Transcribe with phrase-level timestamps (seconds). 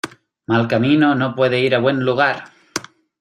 [0.47, 2.45] Mal camino no puede ir a buen lugar.